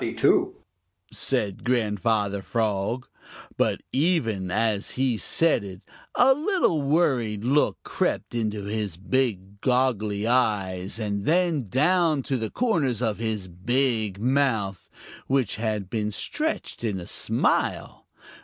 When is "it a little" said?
5.63-6.81